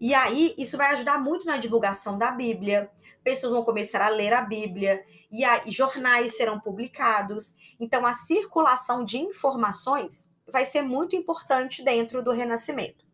E 0.00 0.14
aí 0.14 0.54
isso 0.58 0.76
vai 0.76 0.92
ajudar 0.92 1.18
muito 1.18 1.46
na 1.46 1.56
divulgação 1.56 2.18
da 2.18 2.30
Bíblia, 2.30 2.90
pessoas 3.26 3.52
vão 3.52 3.64
começar 3.64 4.00
a 4.00 4.08
ler 4.08 4.32
a 4.32 4.42
Bíblia 4.42 5.04
e, 5.30 5.44
a, 5.44 5.66
e 5.66 5.72
jornais 5.72 6.36
serão 6.36 6.60
publicados. 6.60 7.56
Então, 7.80 8.06
a 8.06 8.12
circulação 8.12 9.04
de 9.04 9.18
informações 9.18 10.30
vai 10.46 10.64
ser 10.64 10.82
muito 10.82 11.16
importante 11.16 11.82
dentro 11.82 12.22
do 12.22 12.30
Renascimento. 12.30 13.04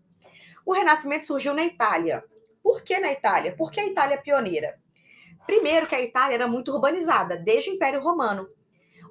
O 0.67 0.73
Renascimento 0.73 1.27
surgiu 1.27 1.55
na 1.55 1.65
Itália. 1.65 2.23
Por 2.63 2.83
que 2.83 2.99
na 2.99 3.11
Itália? 3.11 3.55
Porque 3.57 3.81
a 3.81 3.87
Itália 3.87 4.17
é 4.17 4.19
pioneira. 4.19 4.79
Primeiro, 5.47 5.87
que 5.87 5.95
a 5.95 6.03
Itália 6.03 6.35
era 6.35 6.47
muito 6.47 6.71
urbanizada, 6.73 7.37
desde 7.37 7.71
o 7.71 7.75
Império 7.75 8.03
Romano. 8.03 8.49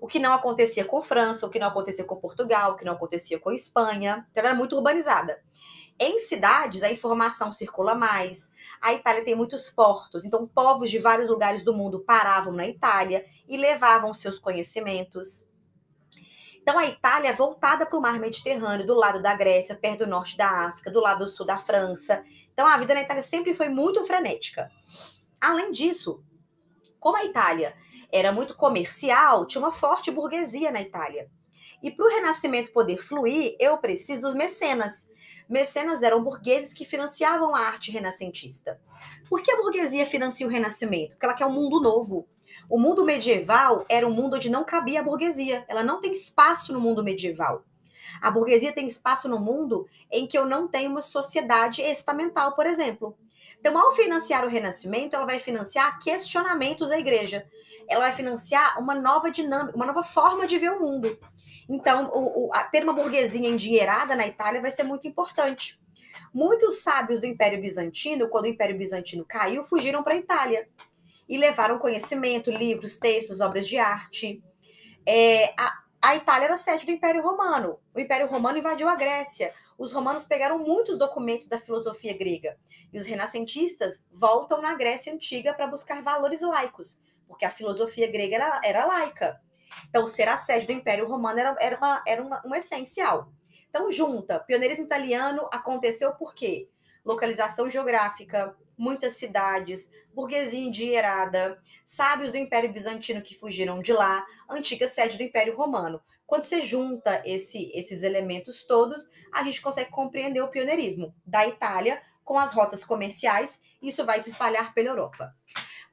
O 0.02 0.08
que 0.08 0.20
não 0.20 0.34
acontecia 0.34 0.84
com 0.84 1.02
França, 1.02 1.46
o 1.46 1.50
que 1.50 1.60
não 1.60 1.68
acontecia 1.68 2.04
com 2.04 2.16
Portugal, 2.16 2.72
o 2.72 2.76
que 2.76 2.84
não 2.84 2.94
acontecia 2.94 3.40
com 3.40 3.52
Espanha. 3.52 4.28
Então, 4.32 4.44
era 4.44 4.56
muito 4.56 4.76
urbanizada. 4.76 5.40
Em 6.00 6.18
cidades, 6.18 6.82
a 6.82 6.92
informação 6.92 7.54
circula 7.54 7.94
mais, 7.94 8.52
a 8.82 8.92
Itália 8.92 9.24
tem 9.24 9.36
muitos 9.36 9.70
portos, 9.70 10.26
então 10.26 10.48
povos 10.48 10.90
de 10.90 10.98
vários 10.98 11.30
lugares 11.30 11.64
do 11.64 11.72
mundo 11.72 12.00
paravam 12.00 12.52
na 12.52 12.66
Itália 12.66 13.24
e 13.48 13.56
levavam 13.56 14.12
seus 14.12 14.40
conhecimentos. 14.40 15.48
Então 16.60 16.80
a 16.80 16.88
Itália 16.88 17.30
é 17.30 17.34
voltada 17.34 17.86
para 17.86 18.00
o 18.00 18.02
mar 18.02 18.20
Mediterrâneo, 18.20 18.88
do 18.88 18.96
lado 18.96 19.22
da 19.22 19.36
Grécia, 19.36 19.76
perto 19.76 20.00
do 20.00 20.08
norte 20.08 20.36
da 20.36 20.68
África, 20.70 20.90
do 20.90 21.00
lado 21.00 21.26
do 21.26 21.30
sul 21.30 21.46
da 21.46 21.60
França. 21.60 22.24
Então 22.52 22.66
a 22.66 22.78
vida 22.78 22.96
na 22.96 23.02
Itália 23.02 23.22
sempre 23.22 23.54
foi 23.54 23.70
muito 23.70 24.04
frenética. 24.06 24.72
Além 25.40 25.72
disso, 25.72 26.24
como 27.00 27.18
a 27.18 27.26
Itália 27.26 27.76
era 28.12 28.32
muito 28.32 28.56
comercial, 28.56 29.46
tinha 29.46 29.62
uma 29.62 29.72
forte 29.72 30.12
burguesia 30.12 30.72
na 30.72 30.82
Itália. 30.82 31.30
E 31.82 31.90
para 31.90 32.06
o 32.06 32.10
renascimento 32.10 32.72
poder 32.72 32.98
fluir, 32.98 33.56
eu 33.60 33.78
preciso 33.78 34.22
dos 34.22 34.36
mecenas, 34.36 35.12
mecenas 35.50 36.04
eram 36.04 36.24
burgueses 36.24 36.74
que 36.74 36.86
financiavam 36.86 37.56
a 37.56 37.60
arte 37.60 37.92
renascentista. 37.92 38.80
Por 39.30 39.42
que 39.42 39.52
a 39.52 39.58
burguesia 39.58 40.06
financia 40.06 40.46
o 40.46 40.50
renascimento? 40.50 41.12
Porque 41.12 41.26
ela 41.26 41.34
quer 41.34 41.46
um 41.46 41.54
mundo 41.54 41.80
novo. 41.80 42.28
O 42.70 42.80
mundo 42.80 43.04
medieval 43.04 43.84
era 43.90 44.08
um 44.08 44.14
mundo 44.14 44.36
onde 44.36 44.50
não 44.50 44.64
cabia 44.64 45.00
a 45.00 45.04
burguesia. 45.04 45.66
Ela 45.68 45.84
não 45.84 46.00
tem 46.00 46.12
espaço 46.12 46.72
no 46.72 46.80
mundo 46.80 47.04
medieval. 47.04 47.66
A 48.22 48.30
burguesia 48.30 48.74
tem 48.74 48.88
espaço 48.88 49.28
no 49.28 49.40
mundo 49.40 49.88
em 50.12 50.28
que 50.28 50.38
eu 50.38 50.46
não 50.46 50.68
tenho 50.68 50.92
uma 50.92 51.02
sociedade 51.02 51.82
estamental, 51.82 52.56
por 52.56 52.66
exemplo. 52.66 53.18
Então, 53.62 53.78
ao 53.78 53.94
financiar 53.94 54.44
o 54.44 54.50
renascimento, 54.50 55.16
ela 55.16 55.26
vai 55.26 55.38
financiar 55.38 56.00
questionamentos 56.00 56.90
da 56.90 56.98
igreja. 56.98 57.46
Ela 57.88 58.06
vai 58.06 58.12
financiar 58.12 58.80
uma 58.80 58.96
nova 58.96 59.30
dinâmica, 59.30 59.76
uma 59.76 59.86
nova 59.86 60.02
forma 60.02 60.48
de 60.48 60.58
ver 60.58 60.72
o 60.72 60.80
mundo. 60.80 61.16
Então, 61.70 62.10
o, 62.12 62.48
o, 62.48 62.54
a, 62.56 62.64
ter 62.64 62.84
uma 62.84 62.92
burguesia 62.92 63.48
endinheirada 63.48 64.16
na 64.16 64.26
Itália 64.26 64.60
vai 64.60 64.72
ser 64.72 64.82
muito 64.82 65.08
importante. 65.08 65.80
Muitos 66.34 66.82
sábios 66.82 67.20
do 67.20 67.28
Império 67.28 67.62
Bizantino, 67.62 68.30
quando 68.30 68.46
o 68.46 68.50
Império 68.50 68.76
Bizantino 68.76 69.24
caiu, 69.24 69.64
fugiram 69.64 70.02
para 70.02 70.16
a 70.16 70.18
Itália 70.18 70.68
e 71.30 71.38
levaram 71.38 71.78
conhecimento, 71.78 72.50
livros, 72.50 72.98
textos, 72.98 73.42
obras 73.42 73.68
de 73.68 73.78
arte. 73.78 74.44
É, 75.06 75.54
a, 75.56 75.84
a 76.02 76.16
Itália 76.16 76.46
era 76.46 76.58
sede 76.58 76.84
do 76.84 76.92
Império 76.92 77.22
Romano. 77.22 77.78
O 77.94 78.00
Império 78.00 78.26
Romano 78.26 78.58
invadiu 78.58 78.90
a 78.90 78.96
Grécia. 78.96 79.54
Os 79.82 79.92
romanos 79.92 80.26
pegaram 80.26 80.60
muitos 80.60 80.96
documentos 80.96 81.48
da 81.48 81.60
filosofia 81.60 82.16
grega. 82.16 82.56
E 82.94 83.00
os 83.00 83.08
renascentistas 83.08 84.06
voltam 84.12 84.62
na 84.62 84.76
Grécia 84.76 85.12
Antiga 85.12 85.56
para 85.56 85.66
buscar 85.66 86.04
valores 86.04 86.42
laicos, 86.42 87.02
porque 87.28 87.46
a 87.46 87.50
filosofia 87.50 88.06
grega 88.06 88.36
era, 88.36 88.62
era 88.64 88.86
laica. 88.86 89.42
Então, 89.90 90.06
ser 90.06 90.30
a 90.30 90.38
sede 90.38 90.68
do 90.68 90.72
Império 90.72 91.08
Romano 91.08 91.40
era, 91.40 91.56
era, 91.60 91.78
uma, 91.78 92.04
era 92.06 92.22
uma, 92.22 92.44
um 92.46 92.54
essencial. 92.54 93.34
Então, 93.72 93.90
junta, 93.90 94.40
pioneirismo 94.42 94.86
italiano 94.86 95.50
aconteceu 95.52 96.14
por 96.14 96.36
quê? 96.36 96.70
Localização 97.04 97.68
geográfica, 97.68 98.56
muitas 98.78 99.14
cidades, 99.14 99.90
burguesia 100.14 100.60
endinheirada, 100.60 101.60
sábios 101.84 102.30
do 102.30 102.38
Império 102.38 102.72
Bizantino 102.72 103.24
que 103.24 103.34
fugiram 103.34 103.82
de 103.82 103.94
lá, 103.94 104.24
antiga 104.48 104.88
sede 104.88 105.18
do 105.18 105.24
Império 105.24 105.56
Romano. 105.56 106.00
Quando 106.32 106.46
você 106.46 106.62
junta 106.62 107.22
esse, 107.26 107.70
esses 107.74 108.04
elementos 108.04 108.64
todos, 108.64 109.06
a 109.34 109.44
gente 109.44 109.60
consegue 109.60 109.92
compreender 109.92 110.42
o 110.42 110.48
pioneirismo 110.48 111.14
da 111.26 111.46
Itália 111.46 112.02
com 112.24 112.40
as 112.40 112.54
rotas 112.54 112.86
comerciais, 112.86 113.62
isso 113.82 114.06
vai 114.06 114.22
se 114.22 114.30
espalhar 114.30 114.74
pela 114.74 114.88
Europa. 114.88 115.36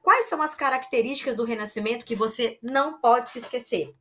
Quais 0.01 0.27
são 0.27 0.41
as 0.41 0.55
características 0.55 1.35
do 1.35 1.43
Renascimento 1.43 2.05
que 2.05 2.15
você 2.15 2.57
não 2.63 3.01
pode 3.01 3.27
se 3.27 3.39
esquecer? 3.39 3.93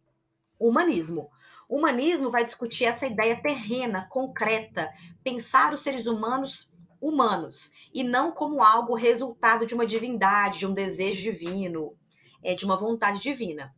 Humanismo. 0.61 1.29
O 1.69 1.79
humanismo 1.79 2.31
vai 2.31 2.45
discutir 2.45 2.85
essa 2.85 3.09
ideia 3.09 3.43
terrena, 3.43 4.07
concreta, 4.09 4.93
pensar 5.25 5.73
os 5.73 5.81
seres 5.81 6.07
humanos 6.07 6.73
humanos 7.01 7.73
e 7.93 8.05
não 8.05 8.31
como 8.31 8.63
algo 8.63 8.95
resultado 8.95 9.67
de 9.67 9.75
uma 9.75 9.85
divindade, 9.85 10.61
de 10.61 10.69
um 10.69 10.73
desejo 10.73 11.21
divino, 11.21 11.97
é, 12.45 12.55
de 12.55 12.65
uma 12.65 12.77
vontade 12.77 13.21
divina. 13.21 13.75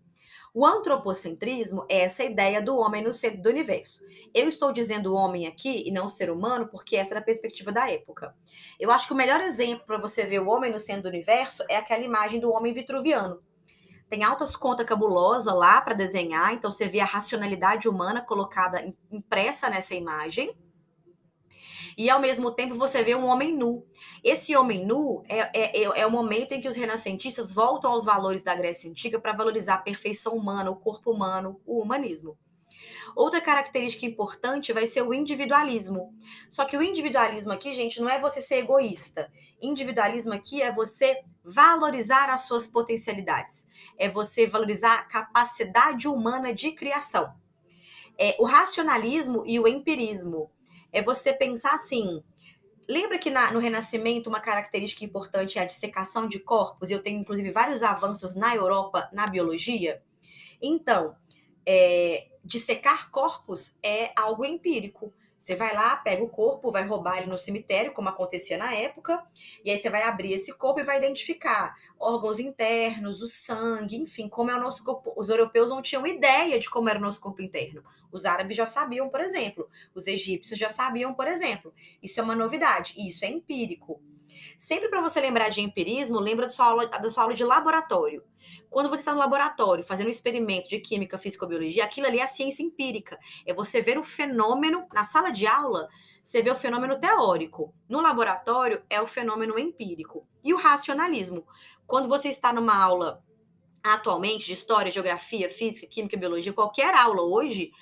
O 0.53 0.67
antropocentrismo 0.67 1.87
é 1.89 2.01
essa 2.01 2.25
ideia 2.25 2.61
do 2.61 2.77
homem 2.77 3.03
no 3.03 3.13
centro 3.13 3.41
do 3.41 3.49
universo. 3.49 4.01
Eu 4.35 4.49
estou 4.49 4.73
dizendo 4.73 5.15
homem 5.15 5.47
aqui 5.47 5.85
e 5.87 5.93
não 5.93 6.09
ser 6.09 6.31
humano 6.31 6.67
porque 6.67 6.97
essa 6.97 7.15
era 7.15 7.21
a 7.21 7.25
perspectiva 7.25 7.71
da 7.71 7.89
época. 7.89 8.35
Eu 8.79 8.91
acho 8.91 9.07
que 9.07 9.13
o 9.13 9.17
melhor 9.17 9.41
exemplo 9.41 9.87
para 9.87 9.99
você 9.99 10.25
ver 10.25 10.41
o 10.41 10.49
homem 10.49 10.73
no 10.73 10.81
centro 10.81 11.05
do 11.05 11.09
universo 11.09 11.63
é 11.69 11.77
aquela 11.77 12.03
imagem 12.03 12.41
do 12.41 12.51
homem 12.51 12.73
vitruviano. 12.73 13.41
Tem 14.09 14.25
altas 14.25 14.57
contas 14.57 14.87
cabulosas 14.87 15.55
lá 15.55 15.81
para 15.81 15.95
desenhar, 15.95 16.53
então 16.53 16.69
você 16.69 16.89
vê 16.89 16.99
a 16.99 17.05
racionalidade 17.05 17.89
humana 17.89 18.21
colocada 18.21 18.83
impressa 19.09 19.71
nessa 19.71 19.95
imagem 19.95 20.53
e 21.97 22.09
ao 22.09 22.21
mesmo 22.21 22.51
tempo 22.51 22.75
você 22.75 23.03
vê 23.03 23.15
um 23.15 23.27
homem 23.27 23.57
nu. 23.57 23.85
Esse 24.23 24.57
homem 24.57 24.85
nu 24.85 25.23
é, 25.29 25.39
é, 25.39 25.83
é, 25.83 26.01
é 26.01 26.07
o 26.07 26.11
momento 26.11 26.53
em 26.53 26.61
que 26.61 26.69
os 26.69 26.77
renascentistas 26.77 27.53
voltam 27.53 27.93
aos 27.93 28.05
valores 28.05 28.43
da 28.43 28.55
Grécia 28.55 28.91
Antiga 28.91 29.19
para 29.19 29.33
valorizar 29.33 29.75
a 29.75 29.79
perfeição 29.79 30.35
humana, 30.35 30.71
o 30.71 30.77
corpo 30.77 31.11
humano, 31.11 31.61
o 31.67 31.81
humanismo. 31.81 32.37
Outra 33.15 33.41
característica 33.41 34.07
importante 34.07 34.73
vai 34.73 34.87
ser 34.87 35.03
o 35.03 35.15
individualismo. 35.15 36.15
Só 36.49 36.65
que 36.65 36.77
o 36.77 36.83
individualismo 36.83 37.53
aqui, 37.53 37.75
gente, 37.75 38.01
não 38.01 38.09
é 38.09 38.19
você 38.19 38.41
ser 38.41 38.57
egoísta. 38.57 39.31
Individualismo 39.61 40.33
aqui 40.33 40.63
é 40.63 40.73
você 40.73 41.23
valorizar 41.45 42.31
as 42.31 42.43
suas 42.43 42.67
potencialidades. 42.67 43.67
É 43.99 44.09
você 44.09 44.47
valorizar 44.47 44.95
a 44.95 45.05
capacidade 45.05 46.09
humana 46.09 46.55
de 46.55 46.73
criação. 46.73 47.35
É, 48.19 48.37
o 48.39 48.45
racionalismo 48.45 49.45
e 49.47 49.59
o 49.59 49.67
empirismo 49.67 50.51
é 50.93 51.03
você 51.03 51.33
pensar 51.33 51.75
assim. 51.75 52.23
Lembra 52.89 53.19
que 53.19 53.31
na, 53.31 53.53
no 53.53 53.61
Renascimento 53.61 54.29
uma 54.29 54.41
característica 54.41 55.05
importante 55.05 55.59
é 55.59 55.63
a 55.63 55.67
dissecação 55.67 56.27
de 56.27 56.41
corpos? 56.41 56.91
Eu 56.91 57.03
tenho, 57.03 57.21
inclusive, 57.21 57.51
vários 57.51 57.83
avanços 57.83 58.35
na 58.35 58.55
Europa 58.55 59.09
na 59.13 59.27
biologia. 59.27 60.03
Então, 60.61 61.15
é, 61.65 62.29
dissecar 62.45 63.11
corpos 63.11 63.77
é 63.83 64.13
algo 64.17 64.45
empírico. 64.45 65.13
Você 65.41 65.57
vai 65.57 65.75
lá, 65.75 65.97
pega 65.97 66.23
o 66.23 66.29
corpo, 66.29 66.71
vai 66.71 66.85
roubar 66.85 67.17
ele 67.17 67.27
no 67.27 67.39
cemitério, 67.39 67.95
como 67.95 68.11
acontecia 68.11 68.59
na 68.59 68.75
época, 68.75 69.25
e 69.65 69.71
aí 69.71 69.79
você 69.79 69.89
vai 69.89 70.03
abrir 70.03 70.35
esse 70.35 70.53
corpo 70.53 70.81
e 70.81 70.85
vai 70.85 70.99
identificar 70.99 71.75
órgãos 71.99 72.39
internos, 72.39 73.23
o 73.23 73.27
sangue, 73.27 73.97
enfim, 73.97 74.29
como 74.29 74.51
é 74.51 74.55
o 74.55 74.61
nosso 74.61 74.85
corpo. 74.85 75.15
Os 75.17 75.31
europeus 75.31 75.71
não 75.71 75.81
tinham 75.81 76.07
ideia 76.07 76.59
de 76.59 76.69
como 76.69 76.91
era 76.91 76.99
o 76.99 77.03
nosso 77.03 77.19
corpo 77.19 77.41
interno. 77.41 77.83
Os 78.13 78.27
árabes 78.27 78.55
já 78.55 78.67
sabiam, 78.67 79.09
por 79.09 79.23
exemplo. 79.23 79.67
Os 79.95 80.07
egípcios 80.07 80.59
já 80.59 80.69
sabiam, 80.69 81.15
por 81.15 81.27
exemplo. 81.27 81.73
Isso 82.03 82.21
é 82.21 82.23
uma 82.23 82.37
novidade, 82.37 82.93
isso 82.99 83.25
é 83.25 83.29
empírico. 83.29 83.99
Sempre 84.59 84.91
para 84.91 85.01
você 85.01 85.23
lembrar 85.23 85.49
de 85.49 85.63
empirismo, 85.63 86.21
lembra 86.21 86.45
da 86.45 86.53
sua 86.53 86.67
aula, 86.67 86.87
da 86.87 87.09
sua 87.09 87.23
aula 87.23 87.35
de 87.35 87.45
laboratório. 87.45 88.23
Quando 88.69 88.89
você 88.89 89.01
está 89.01 89.13
no 89.13 89.19
laboratório 89.19 89.85
fazendo 89.85 90.07
um 90.07 90.11
experimento 90.11 90.69
de 90.69 90.79
química, 90.79 91.19
fisicobiologia, 91.19 91.85
aquilo 91.85 92.07
ali 92.07 92.19
é 92.19 92.23
a 92.23 92.27
ciência 92.27 92.63
empírica. 92.63 93.19
É 93.47 93.53
você 93.53 93.81
ver 93.81 93.99
o 93.99 94.03
fenômeno 94.03 94.87
na 94.93 95.05
sala 95.05 95.31
de 95.31 95.47
aula, 95.47 95.89
você 96.23 96.43
vê 96.43 96.51
o 96.51 96.55
fenômeno 96.55 96.99
teórico. 96.99 97.75
No 97.89 98.01
laboratório 98.01 98.83
é 98.89 99.01
o 99.01 99.07
fenômeno 99.07 99.59
empírico. 99.59 100.27
E 100.45 100.55
o 100.55 100.57
racionalismo. 100.57 101.47
Quando 101.87 102.09
você 102.09 102.29
está 102.29 102.53
numa 102.53 102.77
aula 102.77 103.25
atualmente 103.83 104.47
de 104.47 104.53
história, 104.53 104.93
geografia, 104.93 105.49
física, 105.49 105.87
química, 105.87 106.17
biologia, 106.17 106.53
qualquer 106.53 106.95
aula 106.95 107.23
hoje, 107.23 107.73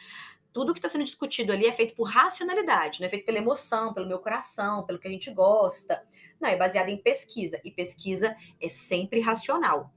tudo 0.53 0.73
que 0.73 0.79
está 0.79 0.89
sendo 0.89 1.05
discutido 1.05 1.53
ali 1.53 1.67
é 1.67 1.73
feito 1.73 1.95
por 1.95 2.05
racionalidade, 2.05 3.01
não 3.01 3.07
é 3.07 3.11
feito 3.11 3.27
pela 3.27 3.39
emoção, 3.39 3.93
pelo 3.93 4.09
meu 4.09 4.19
coração, 4.19 4.85
pelo 4.85 4.99
que 4.99 5.07
a 5.09 5.11
gente 5.11 5.31
gosta. 5.31 6.03
Não, 6.41 6.49
é 6.49 6.57
baseado 6.57 6.89
em 6.89 6.97
pesquisa. 6.97 7.61
E 7.65 7.71
pesquisa 7.71 8.35
é 8.61 8.69
sempre 8.69 9.21
racional. 9.21 9.93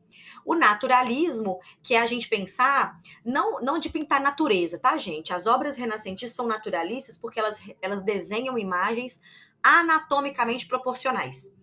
O 0.45 0.55
naturalismo, 0.55 1.59
que 1.83 1.93
é 1.93 2.01
a 2.01 2.05
gente 2.05 2.27
pensar, 2.27 2.99
não, 3.23 3.61
não 3.61 3.77
de 3.77 3.89
pintar 3.89 4.21
natureza, 4.21 4.79
tá, 4.79 4.97
gente? 4.97 5.33
As 5.33 5.47
obras 5.47 5.77
renascentistas 5.77 6.35
são 6.35 6.47
naturalistas 6.47 7.17
porque 7.17 7.39
elas, 7.39 7.59
elas 7.81 8.03
desenham 8.03 8.57
imagens 8.57 9.21
anatomicamente 9.63 10.67
proporcionais. 10.67 11.53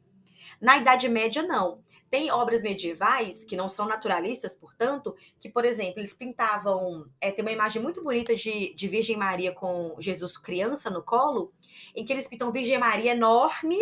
Na 0.61 0.77
Idade 0.77 1.09
Média, 1.09 1.43
não. 1.43 1.83
Tem 2.11 2.31
obras 2.31 2.63
medievais 2.63 3.45
que 3.45 3.55
não 3.55 3.69
são 3.69 3.87
naturalistas, 3.87 4.55
portanto, 4.55 5.15
que, 5.39 5.49
por 5.49 5.65
exemplo, 5.65 6.01
eles 6.01 6.15
pintavam. 6.15 7.07
É, 7.21 7.31
tem 7.31 7.45
uma 7.45 7.53
imagem 7.53 7.83
muito 7.83 8.03
bonita 8.03 8.35
de, 8.35 8.75
de 8.75 8.89
Virgem 8.89 9.17
Maria 9.17 9.53
com 9.53 9.95
Jesus 9.99 10.37
criança 10.39 10.89
no 10.89 11.03
colo, 11.03 11.53
em 11.95 12.05
que 12.05 12.13
eles 12.13 12.27
pintam 12.27 12.51
Virgem 12.51 12.79
Maria 12.79 13.13
enorme 13.13 13.79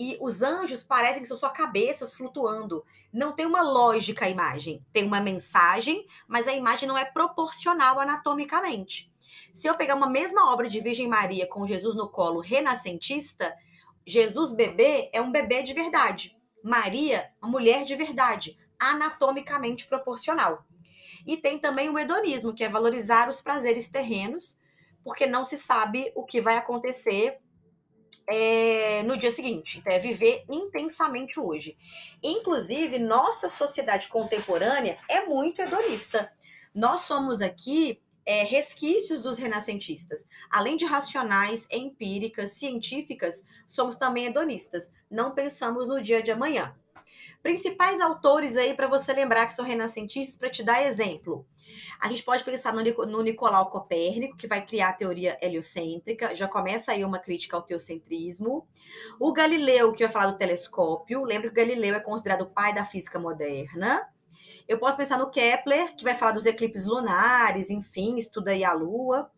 e 0.00 0.16
os 0.18 0.40
anjos 0.40 0.82
parecem 0.82 1.20
que 1.20 1.28
são 1.28 1.36
só 1.36 1.50
cabeças 1.50 2.14
flutuando. 2.14 2.82
Não 3.12 3.32
tem 3.32 3.44
uma 3.44 3.60
lógica 3.60 4.24
a 4.24 4.30
imagem. 4.30 4.82
Tem 4.94 5.04
uma 5.04 5.20
mensagem, 5.20 6.06
mas 6.26 6.48
a 6.48 6.54
imagem 6.54 6.88
não 6.88 6.96
é 6.96 7.04
proporcional 7.04 8.00
anatomicamente. 8.00 9.12
Se 9.52 9.66
eu 9.68 9.74
pegar 9.74 9.94
uma 9.94 10.08
mesma 10.08 10.50
obra 10.50 10.70
de 10.70 10.80
Virgem 10.80 11.06
Maria 11.06 11.46
com 11.46 11.66
Jesus 11.66 11.94
no 11.94 12.08
colo 12.08 12.40
renascentista, 12.40 13.54
Jesus 14.06 14.52
bebê 14.52 15.10
é 15.12 15.20
um 15.20 15.30
bebê 15.30 15.62
de 15.62 15.74
verdade. 15.74 16.34
Maria, 16.64 17.30
uma 17.42 17.50
mulher 17.50 17.84
de 17.84 17.94
verdade, 17.94 18.58
anatomicamente 18.78 19.86
proporcional. 19.86 20.64
E 21.26 21.36
tem 21.36 21.58
também 21.58 21.90
o 21.90 21.98
hedonismo, 21.98 22.54
que 22.54 22.64
é 22.64 22.70
valorizar 22.70 23.28
os 23.28 23.42
prazeres 23.42 23.90
terrenos, 23.90 24.58
porque 25.04 25.26
não 25.26 25.44
se 25.44 25.58
sabe 25.58 26.10
o 26.14 26.24
que 26.24 26.40
vai 26.40 26.56
acontecer 26.56 27.38
é, 28.28 29.02
no 29.02 29.16
dia 29.16 29.30
seguinte. 29.30 29.78
Então, 29.78 29.92
é 29.92 29.98
viver 29.98 30.44
intensamente 30.48 31.38
hoje. 31.38 31.76
Inclusive, 32.22 32.98
nossa 32.98 33.48
sociedade 33.48 34.08
contemporânea 34.08 34.98
é 35.08 35.26
muito 35.26 35.60
hedonista. 35.60 36.32
Nós 36.74 37.00
somos 37.00 37.40
aqui 37.40 38.00
é, 38.24 38.44
resquícios 38.44 39.20
dos 39.20 39.38
renascentistas. 39.38 40.28
Além 40.50 40.76
de 40.76 40.84
racionais, 40.84 41.66
empíricas, 41.72 42.52
científicas, 42.52 43.44
somos 43.66 43.96
também 43.96 44.26
hedonistas. 44.26 44.92
Não 45.10 45.32
pensamos 45.32 45.88
no 45.88 46.00
dia 46.00 46.22
de 46.22 46.30
amanhã. 46.30 46.74
Principais 47.42 48.00
autores 48.00 48.56
aí 48.56 48.74
para 48.74 48.86
você 48.86 49.12
lembrar 49.12 49.46
que 49.46 49.54
são 49.54 49.64
renascentistas, 49.64 50.36
para 50.36 50.50
te 50.50 50.62
dar 50.62 50.84
exemplo. 50.84 51.46
A 51.98 52.08
gente 52.08 52.22
pode 52.22 52.44
pensar 52.44 52.72
no, 52.74 52.82
no 53.06 53.22
Nicolau 53.22 53.70
Copérnico, 53.70 54.36
que 54.36 54.46
vai 54.46 54.64
criar 54.64 54.90
a 54.90 54.92
teoria 54.92 55.38
heliocêntrica, 55.40 56.34
já 56.34 56.46
começa 56.46 56.92
aí 56.92 57.04
uma 57.04 57.18
crítica 57.18 57.56
ao 57.56 57.62
teocentrismo. 57.62 58.66
O 59.18 59.32
Galileu, 59.32 59.92
que 59.92 60.04
vai 60.04 60.12
falar 60.12 60.30
do 60.30 60.38
telescópio, 60.38 61.24
lembra 61.24 61.48
que 61.48 61.60
o 61.60 61.66
Galileu 61.66 61.94
é 61.94 62.00
considerado 62.00 62.42
o 62.42 62.50
pai 62.50 62.74
da 62.74 62.84
física 62.84 63.18
moderna. 63.18 64.06
Eu 64.68 64.78
posso 64.78 64.96
pensar 64.96 65.18
no 65.18 65.30
Kepler, 65.30 65.96
que 65.96 66.04
vai 66.04 66.14
falar 66.14 66.32
dos 66.32 66.46
eclipses 66.46 66.86
lunares, 66.86 67.70
enfim, 67.70 68.18
estuda 68.18 68.50
aí 68.50 68.64
a 68.64 68.72
Lua. 68.72 69.30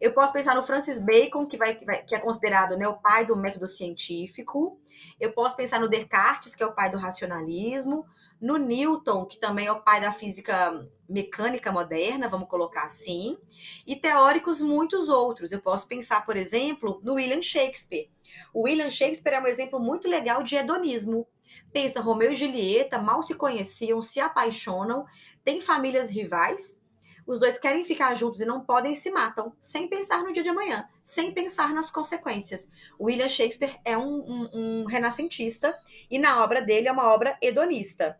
Eu 0.00 0.12
posso 0.12 0.32
pensar 0.32 0.54
no 0.54 0.62
Francis 0.62 0.98
Bacon, 0.98 1.46
que, 1.46 1.56
vai, 1.56 1.74
que 1.74 2.14
é 2.14 2.18
considerado 2.18 2.76
né, 2.76 2.86
o 2.86 2.94
pai 2.94 3.26
do 3.26 3.36
método 3.36 3.68
científico. 3.68 4.80
Eu 5.18 5.32
posso 5.32 5.56
pensar 5.56 5.80
no 5.80 5.88
Descartes, 5.88 6.54
que 6.54 6.62
é 6.62 6.66
o 6.66 6.74
pai 6.74 6.90
do 6.90 6.98
racionalismo. 6.98 8.06
No 8.40 8.56
Newton, 8.56 9.26
que 9.26 9.38
também 9.38 9.66
é 9.66 9.72
o 9.72 9.82
pai 9.82 10.00
da 10.00 10.12
física 10.12 10.88
mecânica 11.08 11.72
moderna, 11.72 12.28
vamos 12.28 12.48
colocar 12.48 12.84
assim. 12.84 13.36
E 13.84 13.96
teóricos 13.96 14.62
muitos 14.62 15.08
outros. 15.08 15.50
Eu 15.50 15.60
posso 15.60 15.88
pensar, 15.88 16.24
por 16.24 16.36
exemplo, 16.36 17.00
no 17.02 17.14
William 17.14 17.42
Shakespeare. 17.42 18.08
O 18.54 18.62
William 18.62 18.90
Shakespeare 18.90 19.34
é 19.34 19.40
um 19.40 19.46
exemplo 19.46 19.80
muito 19.80 20.06
legal 20.06 20.42
de 20.42 20.54
hedonismo. 20.54 21.26
Pensa, 21.72 22.00
Romeu 22.00 22.32
e 22.32 22.36
Julieta 22.36 22.98
mal 22.98 23.22
se 23.22 23.34
conheciam, 23.34 24.00
se 24.00 24.20
apaixonam, 24.20 25.04
têm 25.44 25.60
famílias 25.60 26.08
rivais, 26.08 26.80
os 27.28 27.38
dois 27.38 27.58
querem 27.58 27.84
ficar 27.84 28.14
juntos 28.14 28.40
e 28.40 28.46
não 28.46 28.64
podem 28.64 28.94
se 28.94 29.10
matam, 29.10 29.52
sem 29.60 29.86
pensar 29.86 30.22
no 30.24 30.32
dia 30.32 30.42
de 30.42 30.48
amanhã, 30.48 30.88
sem 31.04 31.30
pensar 31.30 31.74
nas 31.74 31.90
consequências. 31.90 32.70
William 32.98 33.28
Shakespeare 33.28 33.78
é 33.84 33.98
um, 33.98 34.18
um, 34.18 34.48
um 34.54 34.84
renascentista 34.86 35.78
e 36.10 36.18
na 36.18 36.42
obra 36.42 36.62
dele 36.62 36.88
é 36.88 36.92
uma 36.92 37.12
obra 37.12 37.36
hedonista. 37.42 38.16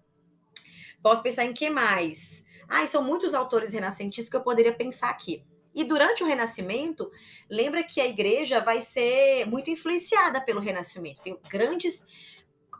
Posso 1.02 1.22
pensar 1.22 1.46
em 1.46 1.54
que 1.54 1.70
mais? 1.70 2.44
Ah, 2.68 2.86
são 2.86 3.02
muitos 3.02 3.32
autores 3.32 3.72
renascentistas 3.72 4.28
que 4.28 4.36
eu 4.36 4.42
poderia 4.42 4.74
pensar 4.74 5.08
aqui. 5.08 5.42
E 5.74 5.84
durante 5.84 6.22
o 6.22 6.26
Renascimento, 6.26 7.10
lembra 7.48 7.84
que 7.84 8.00
a 8.00 8.06
igreja 8.06 8.60
vai 8.60 8.82
ser 8.82 9.46
muito 9.46 9.70
influenciada 9.70 10.40
pelo 10.40 10.60
Renascimento. 10.60 11.22
Tem 11.22 11.38
grandes. 11.48 12.04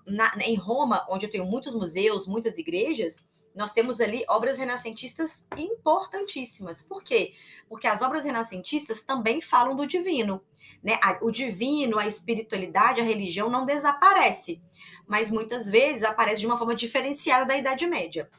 Na, 0.07 0.31
em 0.45 0.57
Roma, 0.57 1.07
onde 1.09 1.27
eu 1.27 1.31
tenho 1.31 1.45
muitos 1.45 1.75
museus, 1.75 2.27
muitas 2.27 2.59
igrejas, 2.59 3.25
nós 3.59 3.73
temos 3.73 4.01
ali 4.01 4.25
obras 4.29 4.57
renascentistas 4.57 5.45
importantíssimas. 5.57 6.81
Por 6.81 7.03
quê? 7.03 7.35
Porque 7.69 7.89
as 7.89 8.03
obras 8.03 8.25
renascentistas 8.25 9.03
também 9.03 9.41
falam 9.41 9.75
do 9.75 9.85
divino. 9.85 10.41
Né? 10.81 10.97
O 11.21 11.33
divino, 11.33 11.99
a 11.99 12.07
espiritualidade, 12.07 13.01
a 13.01 13.05
religião 13.05 13.51
não 13.51 13.65
desaparece, 13.67 14.63
mas 15.09 15.29
muitas 15.29 15.69
vezes 15.69 16.05
aparece 16.05 16.43
de 16.43 16.47
uma 16.47 16.57
forma 16.57 16.77
diferenciada 16.77 17.45
da 17.45 17.57
Idade 17.57 17.85
Média. 17.89 18.31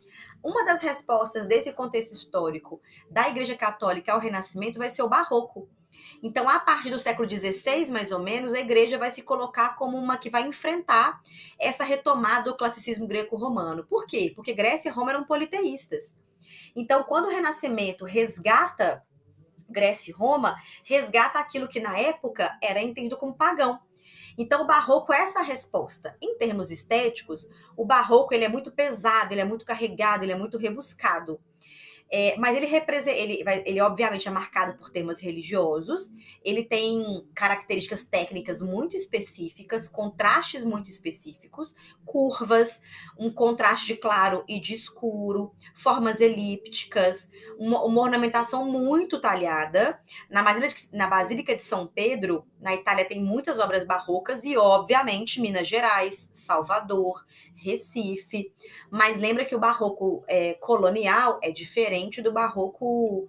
Uma 0.41 0.63
das 0.63 0.81
respostas 0.81 1.45
desse 1.45 1.73
contexto 1.73 2.13
histórico 2.13 2.81
da 3.11 3.27
Igreja 3.27 3.57
Católica 3.57 4.13
ao 4.13 4.21
Renascimento 4.21 4.79
vai 4.79 4.87
ser 4.87 5.03
o 5.03 5.09
Barroco. 5.09 5.67
Então, 6.21 6.47
a 6.47 6.59
partir 6.59 6.89
do 6.89 6.99
século 6.99 7.29
XVI, 7.29 7.91
mais 7.91 8.11
ou 8.11 8.19
menos, 8.19 8.53
a 8.53 8.59
igreja 8.59 8.97
vai 8.97 9.09
se 9.09 9.21
colocar 9.21 9.75
como 9.75 9.97
uma 9.97 10.17
que 10.17 10.29
vai 10.29 10.47
enfrentar 10.47 11.21
essa 11.59 11.83
retomada 11.83 12.51
do 12.51 12.57
classicismo 12.57 13.07
greco-romano. 13.07 13.85
Por 13.85 14.05
quê? 14.05 14.31
Porque 14.35 14.53
Grécia 14.53 14.89
e 14.89 14.91
Roma 14.91 15.11
eram 15.11 15.23
politeístas. 15.23 16.19
Então, 16.75 17.03
quando 17.03 17.25
o 17.25 17.29
Renascimento 17.29 18.05
resgata 18.05 19.03
Grécia 19.69 20.11
e 20.11 20.13
Roma, 20.13 20.55
resgata 20.83 21.39
aquilo 21.39 21.67
que 21.67 21.79
na 21.79 21.97
época 21.97 22.57
era 22.61 22.81
entendido 22.81 23.17
como 23.17 23.35
pagão. 23.35 23.79
Então, 24.37 24.63
o 24.63 24.67
barroco 24.67 25.13
é 25.13 25.21
essa 25.21 25.41
resposta. 25.41 26.17
Em 26.21 26.37
termos 26.37 26.71
estéticos, 26.71 27.47
o 27.77 27.85
barroco 27.85 28.33
ele 28.33 28.45
é 28.45 28.49
muito 28.49 28.71
pesado, 28.71 29.33
ele 29.33 29.41
é 29.41 29.45
muito 29.45 29.65
carregado, 29.65 30.23
ele 30.23 30.31
é 30.31 30.37
muito 30.37 30.57
rebuscado. 30.57 31.39
É, 32.11 32.35
mas 32.37 32.57
ele 32.57 32.65
representa, 32.65 33.15
ele, 33.15 33.43
ele 33.65 33.79
obviamente 33.81 34.27
é 34.27 34.31
marcado 34.31 34.75
por 34.77 34.89
temas 34.89 35.19
religiosos, 35.19 36.11
ele 36.43 36.63
tem 36.63 37.27
características 37.35 38.03
técnicas 38.03 38.61
muito 38.61 38.95
específicas, 38.95 39.87
contrastes 39.87 40.63
muito 40.63 40.89
específicos, 40.89 41.75
curvas, 42.05 42.81
um 43.17 43.31
contraste 43.31 43.87
de 43.87 43.95
claro 43.95 44.43
e 44.47 44.59
de 44.59 44.73
escuro, 44.73 45.53
formas 45.75 46.19
elípticas, 46.19 47.29
uma, 47.59 47.83
uma 47.83 48.01
ornamentação 48.01 48.65
muito 48.65 49.21
talhada. 49.21 49.99
Na 50.29 50.41
Basílica, 50.41 50.75
na 50.93 51.07
Basílica 51.07 51.53
de 51.53 51.61
São 51.61 51.85
Pedro, 51.85 52.43
na 52.59 52.73
Itália, 52.73 53.05
tem 53.05 53.23
muitas 53.23 53.59
obras 53.59 53.85
barrocas 53.85 54.43
e, 54.43 54.57
obviamente, 54.57 55.39
Minas 55.39 55.67
Gerais, 55.67 56.29
Salvador, 56.33 57.25
Recife. 57.55 58.51
Mas 58.91 59.17
lembra 59.17 59.45
que 59.45 59.55
o 59.55 59.59
barroco 59.59 60.23
é, 60.27 60.55
colonial 60.55 61.39
é 61.41 61.51
diferente 61.51 62.21
do 62.21 62.33
barroco 62.33 63.27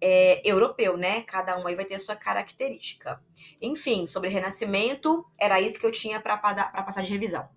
é, 0.00 0.42
europeu, 0.44 0.96
né? 0.96 1.22
Cada 1.22 1.56
um 1.58 1.66
aí 1.66 1.76
vai 1.76 1.84
ter 1.84 1.94
a 1.94 1.98
sua 1.98 2.16
característica. 2.16 3.22
Enfim, 3.60 4.08
sobre 4.08 4.28
Renascimento, 4.28 5.24
era 5.38 5.60
isso 5.60 5.78
que 5.78 5.86
eu 5.86 5.92
tinha 5.92 6.20
para 6.20 6.36
passar 6.36 7.02
de 7.02 7.12
revisão. 7.12 7.48